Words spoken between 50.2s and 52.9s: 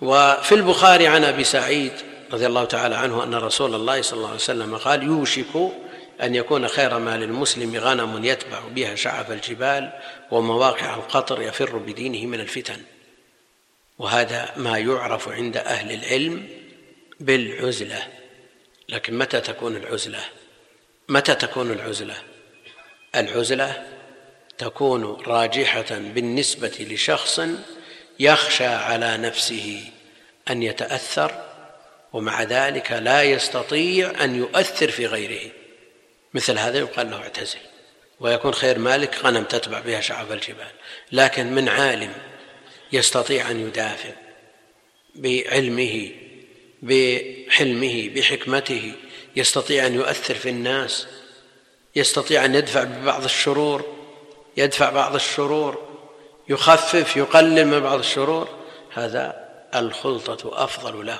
في الناس يستطيع أن يدفع